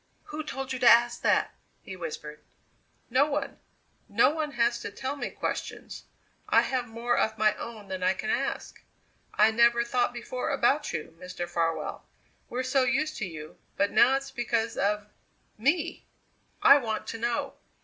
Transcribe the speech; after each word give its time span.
"Who 0.23 0.41
told 0.41 0.73
you 0.73 0.79
to 0.79 0.89
ask 0.89 1.21
that?" 1.21 1.53
he 1.83 1.95
whispered. 1.95 2.41
"No 3.11 3.27
one. 3.27 3.59
No 4.09 4.31
one 4.31 4.53
has 4.53 4.79
to 4.79 4.89
tell 4.89 5.15
me 5.15 5.29
questions; 5.29 6.05
I 6.49 6.61
have 6.61 6.87
more 6.87 7.15
of 7.15 7.37
my 7.37 7.53
own 7.57 7.87
than 7.87 8.01
I 8.01 8.15
can 8.15 8.31
ask. 8.31 8.81
I 9.35 9.51
never 9.51 9.83
thought 9.83 10.11
before 10.11 10.49
about 10.49 10.91
you, 10.91 11.15
Mr. 11.19 11.47
Farwell, 11.47 12.03
we're 12.49 12.63
so 12.63 12.83
used 12.83 13.15
to 13.17 13.27
you, 13.27 13.59
but 13.77 13.91
now 13.91 14.15
it's 14.15 14.31
because 14.31 14.75
of 14.75 15.05
me. 15.55 16.07
I 16.63 16.77
want 16.79 17.05
to 17.09 17.19
know. 17.19 17.53